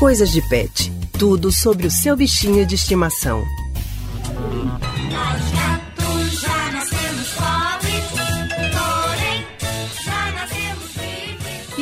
[0.00, 0.90] Coisas de Pet.
[1.18, 3.44] Tudo sobre o seu bichinho de estimação.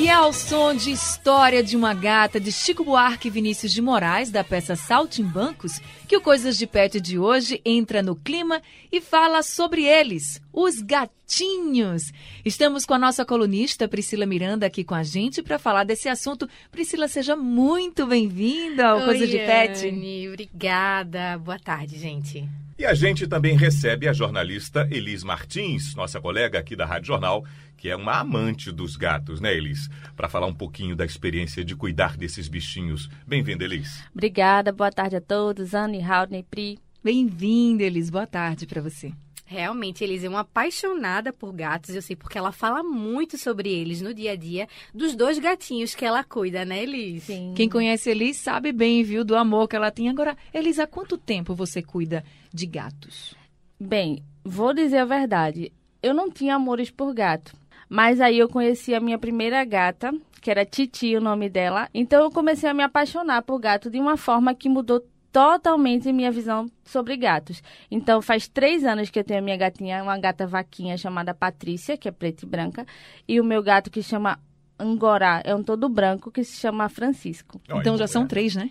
[0.00, 4.30] E ao som de História de uma Gata de Chico Buarque e Vinícius de Moraes,
[4.30, 9.42] da peça Saltimbancos, que o Coisas de Pet de hoje entra no clima e fala
[9.42, 12.12] sobre eles, os gatinhos.
[12.44, 16.48] Estamos com a nossa colunista Priscila Miranda aqui com a gente para falar desse assunto.
[16.70, 19.88] Priscila, seja muito bem-vinda ao Oi, Coisas de Pet.
[19.88, 21.36] Anne, obrigada.
[21.38, 22.48] Boa tarde, gente.
[22.78, 27.44] E a gente também recebe a jornalista Elis Martins, nossa colega aqui da Rádio Jornal,
[27.76, 29.88] que é uma amante dos gatos, né, Elis?
[30.14, 33.10] Para falar um pouquinho da experiência de cuidar desses bichinhos.
[33.26, 34.04] Bem-vinda, Elis.
[34.14, 35.74] Obrigada, boa tarde a todos.
[35.74, 36.78] Anne, Haldney, Pri.
[37.02, 38.10] Bem-vinda, Elis.
[38.10, 39.12] Boa tarde para você.
[39.50, 41.94] Realmente, Elis é uma apaixonada por gatos.
[41.94, 45.94] Eu sei porque ela fala muito sobre eles no dia a dia, dos dois gatinhos
[45.94, 47.22] que ela cuida, né, Elis?
[47.22, 47.54] Sim.
[47.56, 50.10] Quem conhece Elis sabe bem, viu, do amor que ela tem.
[50.10, 53.34] Agora, Elis, há quanto tempo você cuida de gatos?
[53.80, 55.72] Bem, vou dizer a verdade.
[56.02, 57.56] Eu não tinha amores por gato.
[57.88, 60.12] Mas aí eu conheci a minha primeira gata,
[60.42, 61.88] que era Titi, o nome dela.
[61.94, 66.30] Então eu comecei a me apaixonar por gato de uma forma que mudou totalmente minha
[66.30, 67.62] visão sobre gatos.
[67.90, 71.96] Então faz três anos que eu tenho a minha gatinha, uma gata vaquinha chamada Patrícia,
[71.96, 72.86] que é preta e branca,
[73.26, 74.38] e o meu gato que chama
[74.78, 77.60] Angorá, é um todo branco que se chama Francisco.
[77.70, 78.70] Olha, então já são três, né?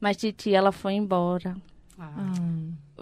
[0.00, 1.56] Mas Titi, ela foi embora.
[1.98, 2.32] Ah.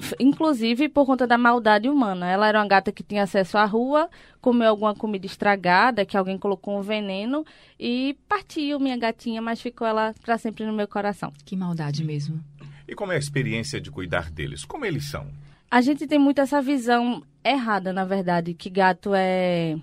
[0.00, 2.28] F- Inclusive por conta da maldade humana.
[2.28, 4.08] Ela era uma gata que tinha acesso à rua,
[4.40, 7.44] comeu alguma comida estragada, que alguém colocou um veneno
[7.78, 11.32] e partiu minha gatinha, mas ficou ela para sempre no meu coração.
[11.44, 12.40] Que maldade mesmo.
[12.94, 14.64] E como é a experiência de cuidar deles?
[14.64, 15.26] Como eles são?
[15.68, 19.76] A gente tem muito essa visão errada, na verdade, que gato é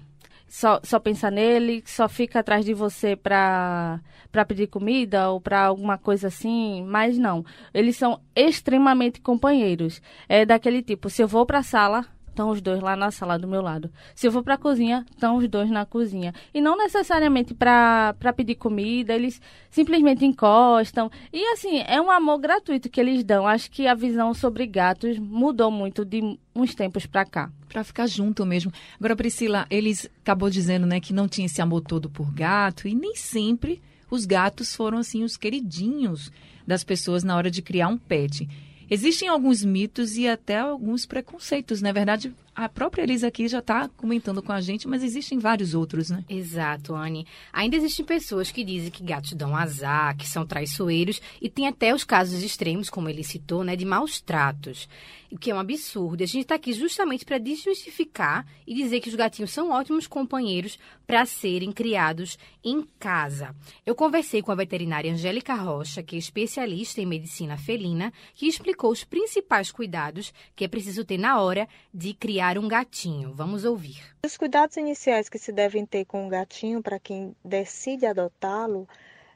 [0.48, 4.00] só, só pensa nele, só fica atrás de você para
[4.48, 7.44] pedir comida ou para alguma coisa assim, mas não.
[7.74, 10.02] Eles são extremamente companheiros.
[10.30, 13.38] É daquele tipo, se eu vou para a sala, estão os dois lá na sala
[13.38, 13.92] do meu lado.
[14.16, 16.34] Se eu vou para a cozinha, estão os dois na cozinha.
[16.54, 21.12] E não necessariamente para pedir comida, eles simplesmente encostam.
[21.32, 23.46] E assim, é um amor gratuito que eles dão.
[23.46, 27.52] Acho que a visão sobre gatos mudou muito de uns tempos para cá.
[27.70, 28.72] Pra ficar junto mesmo.
[28.98, 32.96] Agora, Priscila, eles acabou dizendo, né, que não tinha esse amor todo por gato e
[32.96, 36.32] nem sempre os gatos foram assim os queridinhos
[36.68, 38.48] das pessoas na hora de criar um pet.
[38.94, 42.36] Existem alguns mitos e até alguns preconceitos, na verdade.
[42.54, 46.26] A própria Elisa aqui já está comentando com a gente, mas existem vários outros, né?
[46.30, 47.26] Exato, Anne.
[47.54, 51.96] Ainda existem pessoas que dizem que gatos dão azar, que são traiçoeiros, e tem até
[51.96, 54.90] os casos extremos, como ele citou, né, de maus tratos.
[55.32, 56.24] O que é um absurdo.
[56.24, 60.78] A gente está aqui justamente para desmistificar e dizer que os gatinhos são ótimos companheiros
[61.08, 63.56] para serem criados em casa.
[63.86, 68.92] Eu conversei com a veterinária Angélica Rocha, que é especialista em medicina felina, que explicou
[68.92, 73.34] os principais cuidados que é preciso ter na hora de criar um gatinho.
[73.34, 74.02] Vamos ouvir.
[74.26, 78.88] Os cuidados iniciais que se devem ter com o gatinho para quem decide adotá-lo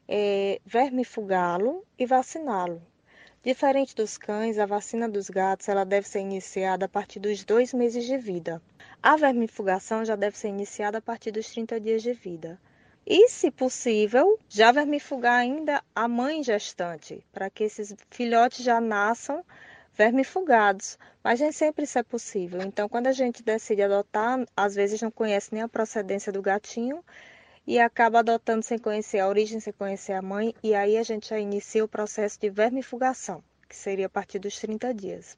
[0.08, 2.82] é vermifugá-lo e vaciná-lo.
[3.44, 7.74] Diferente dos cães, a vacina dos gatos ela deve ser iniciada a partir dos dois
[7.74, 8.60] meses de vida.
[9.04, 12.60] A vermifugação já deve ser iniciada a partir dos 30 dias de vida.
[13.06, 19.46] E, se possível, já vermifugar ainda a mãe gestante, para que esses filhotes já nasçam
[19.96, 20.98] vermifugados.
[21.24, 22.62] Mas nem sempre isso é possível.
[22.62, 27.04] Então, quando a gente decide adotar, às vezes não conhece nem a procedência do gatinho
[27.66, 31.30] e acaba adotando sem conhecer a origem, sem conhecer a mãe, e aí a gente
[31.30, 35.36] já inicia o processo de vermifugação, que seria a partir dos 30 dias.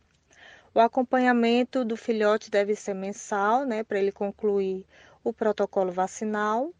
[0.75, 4.85] O acompanhamento do filhote deve ser mensal, né, para ele concluir
[5.23, 6.71] o protocolo vacinal.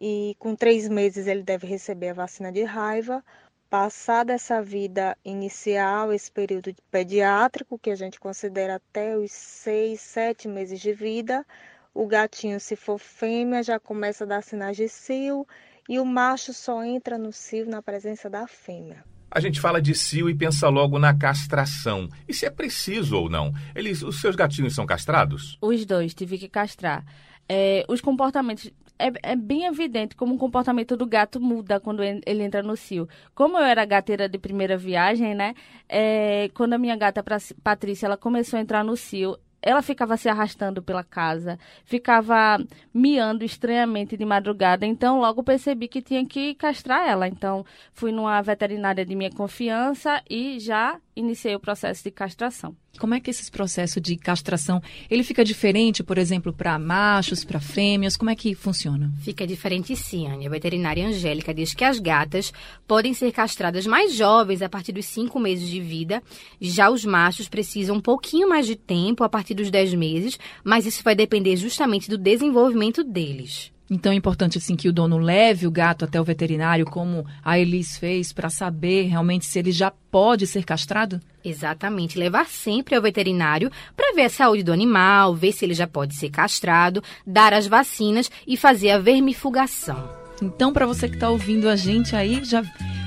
[0.00, 3.24] E com três meses ele deve receber a vacina de raiva.
[3.70, 10.48] Passada essa vida inicial, esse período pediátrico, que a gente considera até os seis, sete
[10.48, 11.44] meses de vida,
[11.92, 15.46] o gatinho, se for fêmea, já começa a dar sinais de cio
[15.86, 19.04] e o macho só entra no cio na presença da fêmea.
[19.30, 22.08] A gente fala de cio e pensa logo na castração.
[22.26, 23.52] E se é preciso ou não?
[23.74, 25.58] Eles, os seus gatinhos são castrados?
[25.60, 27.04] Os dois, tive que castrar.
[27.46, 28.70] É, os comportamentos.
[28.98, 33.08] É, é bem evidente como o comportamento do gato muda quando ele entra no cio.
[33.34, 35.54] Como eu era gateira de primeira viagem, né?
[35.88, 37.24] é, quando a minha gata
[37.62, 42.58] Patrícia ela começou a entrar no cio, ela ficava se arrastando pela casa, ficava
[42.94, 44.86] miando estranhamente de madrugada.
[44.86, 47.26] Então, logo percebi que tinha que castrar ela.
[47.26, 52.76] Então, fui numa veterinária de minha confiança e já iniciei o processo de castração.
[52.98, 57.60] Como é que esse processo de castração, ele fica diferente, por exemplo, para machos, para
[57.60, 58.16] fêmeas?
[58.16, 59.12] Como é que funciona?
[59.22, 60.46] Fica diferente sim, Anne.
[60.46, 62.52] A veterinária Angélica diz que as gatas
[62.86, 66.22] podem ser castradas mais jovens a partir dos 5 meses de vida.
[66.60, 70.84] Já os machos precisam um pouquinho mais de tempo, a partir dos 10 meses, mas
[70.84, 73.72] isso vai depender justamente do desenvolvimento deles.
[73.90, 77.58] Então é importante assim que o dono leve o gato até o veterinário, como a
[77.58, 81.20] Elis fez, para saber realmente se ele já pode ser castrado?
[81.42, 85.86] Exatamente, levar sempre ao veterinário para ver a saúde do animal, ver se ele já
[85.86, 90.08] pode ser castrado, dar as vacinas e fazer a vermifugação.
[90.42, 92.62] Então, para você que está ouvindo a gente aí, já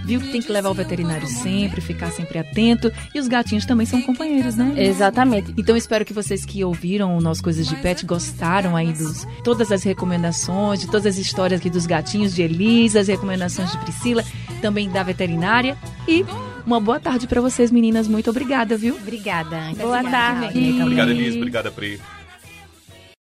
[0.06, 2.92] viu que tem que levar o veterinário sempre, ficar sempre atento.
[3.14, 4.74] E os gatinhos também são companheiros, né?
[4.78, 5.54] Exatamente.
[5.58, 9.72] Então espero que vocês que ouviram o nosso Coisas de Pet gostaram aí dos todas
[9.72, 14.24] as recomendações, de todas as histórias aqui dos gatinhos de Elisa, as recomendações de Priscila,
[14.62, 15.78] também da veterinária.
[16.08, 16.26] E
[16.66, 18.08] uma boa tarde para vocês, meninas.
[18.08, 18.96] Muito obrigada, viu?
[18.96, 19.72] Obrigada.
[19.78, 20.82] Boa tarde.
[20.82, 21.38] Obrigada, Elisa.
[21.38, 22.00] Obrigada, Pri.